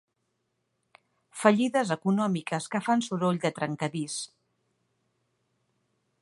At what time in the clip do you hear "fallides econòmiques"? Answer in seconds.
1.41-2.69